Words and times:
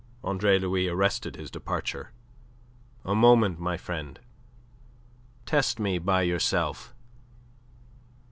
Andre 0.23 0.57
Louis 0.57 0.87
arrested 0.87 1.35
his 1.35 1.51
departure. 1.51 2.09
"A 3.05 3.13
moment, 3.13 3.59
my 3.59 3.77
friend. 3.77 4.19
Test 5.45 5.79
me 5.79 5.99
by 5.99 6.23
yourself. 6.23 6.95